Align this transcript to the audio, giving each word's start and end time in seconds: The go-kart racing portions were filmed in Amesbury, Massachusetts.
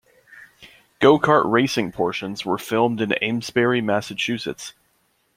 The 0.59 0.67
go-kart 1.01 1.43
racing 1.45 1.91
portions 1.91 2.43
were 2.43 2.57
filmed 2.57 3.01
in 3.01 3.13
Amesbury, 3.21 3.81
Massachusetts. 3.81 4.73